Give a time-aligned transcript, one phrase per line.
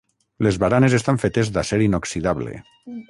[0.47, 2.57] Les baranes estan fetes d'acer inoxidable.